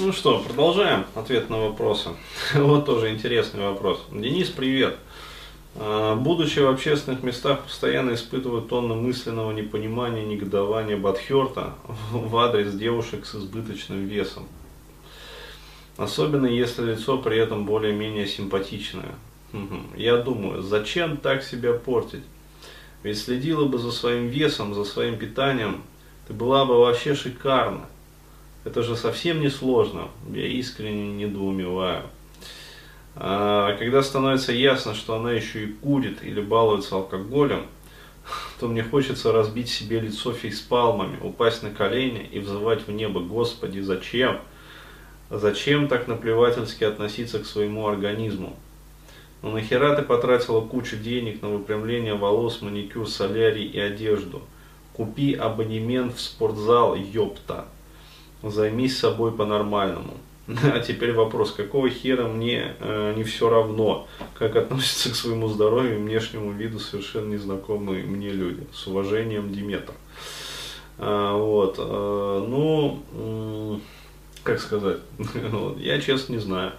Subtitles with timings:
[0.00, 2.10] Ну что, продолжаем ответ на вопросы.
[2.54, 4.00] Вот тоже интересный вопрос.
[4.12, 4.96] Денис, привет.
[5.74, 11.74] А, будучи в общественных местах, постоянно испытываю тонны мысленного непонимания, негодования, бадхерта
[12.12, 14.46] в адрес девушек с избыточным весом.
[15.96, 19.16] Особенно если лицо при этом более-менее симпатичное.
[19.96, 22.22] Я думаю, зачем так себя портить?
[23.02, 25.82] Ведь следила бы за своим весом, за своим питанием,
[26.28, 27.86] ты была бы вообще шикарна.
[28.64, 32.02] Это же совсем не сложно, я искренне недоумеваю.
[33.14, 37.66] А когда становится ясно, что она еще и курит или балуется алкоголем,
[38.60, 43.80] то мне хочется разбить себе лицо фейспалмами, упасть на колени и взывать в небо, Господи,
[43.80, 44.38] зачем?
[45.30, 48.56] Зачем так наплевательски относиться к своему организму?
[49.42, 54.42] Ну нахера ты потратила кучу денег на выпрямление волос, маникюр, солярий и одежду?
[54.94, 57.66] Купи абонемент в спортзал, ёпта.
[58.42, 60.14] Займись собой по-нормальному.
[60.74, 65.96] А теперь вопрос, какого хера мне э, не все равно, как относятся к своему здоровью
[65.96, 68.66] и внешнему виду совершенно незнакомые мне люди.
[68.72, 69.92] С уважением, Диметр.
[70.98, 73.80] А, вот, а, ну,
[74.42, 74.98] как сказать,
[75.76, 76.72] я честно не знаю.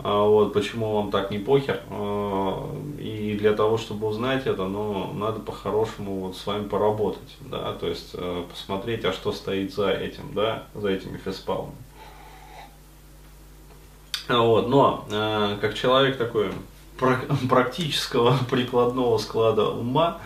[0.00, 1.82] А вот почему вам так не похер.
[1.90, 7.72] А, и для того, чтобы узнать это, ну, надо по-хорошему вот с вами поработать, да,
[7.72, 11.72] то есть э, посмотреть, а что стоит за этим, да, за этими феспалами.
[14.28, 16.52] Вот, но э, как человек такой
[17.48, 20.20] практического прикладного склада ума, а,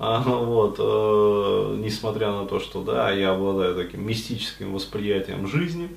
[0.00, 5.90] вот, э, несмотря на то, что да, я обладаю таким мистическим восприятием жизни,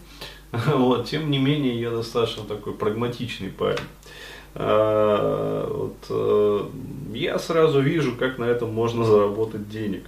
[0.68, 3.86] Вот, тем не менее, я достаточно такой прагматичный парень.
[4.56, 6.72] А, вот, а,
[7.14, 10.04] я сразу вижу, как на этом можно заработать денег.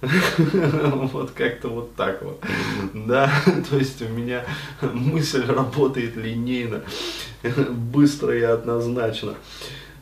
[1.12, 2.40] Вот как-то вот так вот.
[2.94, 3.30] Да,
[3.70, 4.44] то есть у меня
[4.80, 6.82] мысль работает линейно,
[7.70, 9.34] быстро и однозначно.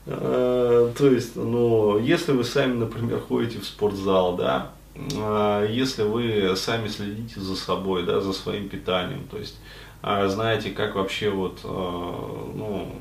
[0.07, 4.73] А, то есть, ну, если вы сами, например, ходите в спортзал, да,
[5.17, 9.59] а, если вы сами следите за собой, да, за своим питанием, то есть
[10.03, 12.95] а, знаете, как вообще вот, ну,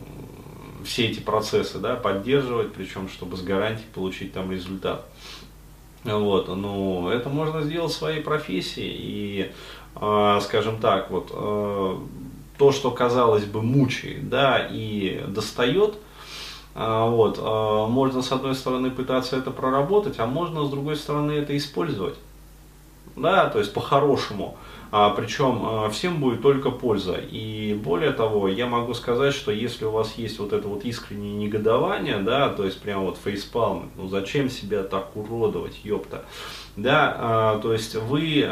[0.83, 5.05] все эти процессы, да, поддерживать, причем, чтобы с гарантией получить там результат.
[6.03, 9.51] Вот, ну, это можно сделать в своей профессии и,
[10.41, 11.29] скажем так, вот,
[12.57, 15.95] то, что казалось бы мучает, да, и достает,
[16.75, 21.55] вот, а, можно с одной стороны пытаться это проработать, а можно с другой стороны это
[21.55, 22.15] использовать.
[23.15, 24.57] Да, то есть по-хорошему.
[24.97, 27.15] А, причем а, всем будет только польза.
[27.29, 31.33] И более того, я могу сказать, что если у вас есть вот это вот искреннее
[31.35, 36.23] негодование, да, то есть прям вот фейспалм, ну зачем себя так уродовать, ёпта.
[36.77, 38.49] Да, а, то есть вы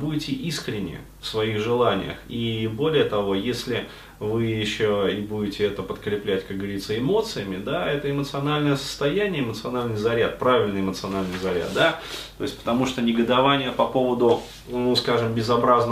[0.00, 2.16] будете искренне в своих желаниях.
[2.28, 3.86] И более того, если
[4.18, 10.38] вы еще и будете это подкреплять, как говорится, эмоциями, да, это эмоциональное состояние, эмоциональный заряд,
[10.38, 12.00] правильный эмоциональный заряд, да,
[12.38, 15.83] то есть потому что негодование по поводу, ну, скажем, безобразного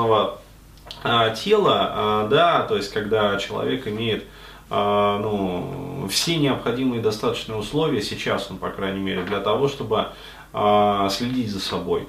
[1.02, 4.24] а, тела, а, да, то есть когда человек имеет
[4.70, 10.06] а, ну, все необходимые достаточные условия, сейчас он, по крайней мере, для того, чтобы
[10.52, 12.06] а, следить за собой.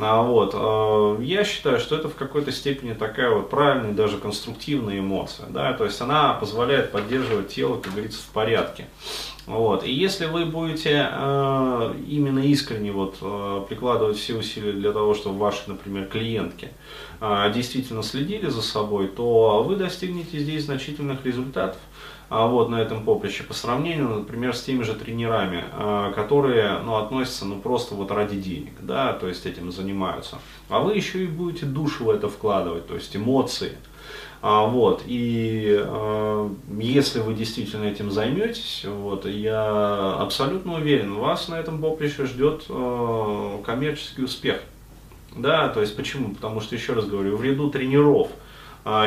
[0.00, 4.98] А, вот, а, я считаю, что это в какой-то степени такая вот правильная, даже конструктивная
[4.98, 8.86] эмоция, да, то есть она позволяет поддерживать тело, как говорится, в порядке.
[9.46, 9.84] Вот.
[9.84, 15.38] И если вы будете э, именно искренне вот, э, прикладывать все усилия для того, чтобы
[15.38, 16.70] ваши, например, клиентки
[17.54, 23.44] действительно следили за собой, то вы достигнете здесь значительных результатов а вот на этом поприще
[23.44, 28.36] по сравнению, например, с теми же тренерами, а, которые ну, относятся ну, просто вот ради
[28.36, 30.38] денег, да, то есть этим занимаются.
[30.68, 33.72] А вы еще и будете душу в это вкладывать, то есть эмоции.
[34.40, 41.54] А, вот, и а, если вы действительно этим займетесь, вот, я абсолютно уверен, вас на
[41.54, 44.60] этом поприще ждет а, коммерческий успех.
[45.36, 46.34] Да, то есть почему?
[46.34, 48.44] Потому что, еще раз говорю, в ряду тренеров, а,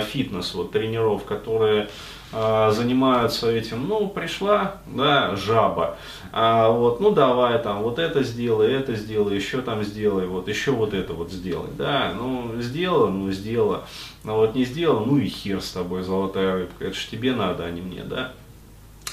[0.02, 1.90] фитнес, вот тренеров, которые
[2.34, 5.98] а, занимаются этим, ну, пришла, да, жаба,
[6.34, 10.72] а вот, ну, давай там, вот это сделай, это сделай, еще там сделай, вот, еще
[10.72, 13.86] вот это вот сделай, да, ну, сделала, ну, сделала,
[14.26, 17.64] а вот не сделала, ну, и хер с тобой, золотая рыбка, это ж тебе надо,
[17.64, 18.34] а не мне, да,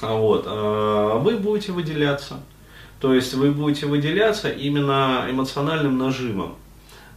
[0.01, 2.41] а вот, а вы будете выделяться,
[3.01, 6.57] то есть вы будете выделяться именно эмоциональным нажимом,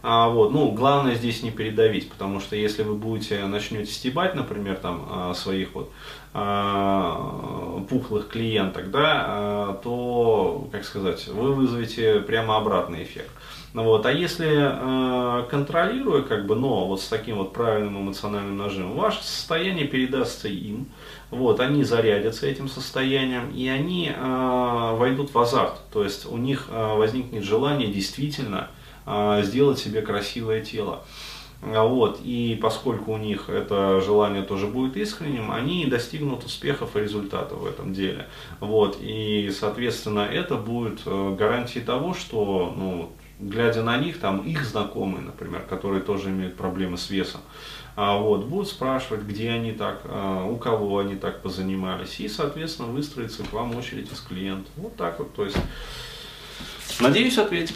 [0.02, 4.76] а, вот, ну, главное здесь не передавить, потому что если вы будете, начнете стебать, например,
[4.76, 5.90] там, а, своих вот
[6.34, 13.30] а, пухлых клиенток, да, а, то, как сказать, вы вызовете прямо обратный эффект.
[13.74, 14.06] Вот.
[14.06, 19.22] А если э, контролируя, как бы, но вот с таким вот правильным эмоциональным нажимом, ваше
[19.22, 20.86] состояние передастся им,
[21.30, 25.80] вот, они зарядятся этим состоянием, и они э, войдут в азарт.
[25.92, 28.70] То есть у них э, возникнет желание действительно
[29.42, 31.04] сделать себе красивое тело.
[31.60, 37.00] А вот, и поскольку у них это желание тоже будет искренним, они достигнут успехов и
[37.00, 38.28] результатов в этом деле.
[38.60, 44.64] Вот, и, соответственно, это будет э, гарантией того, что, ну, глядя на них, там их
[44.64, 47.40] знакомые, например, которые тоже имеют проблемы с весом,
[47.96, 52.88] а вот, будут спрашивать, где они так, а, у кого они так позанимались, и, соответственно,
[52.88, 54.70] выстроится к вам очередь из клиентов.
[54.76, 55.56] Вот так вот, то есть,
[57.00, 57.74] надеюсь, ответил.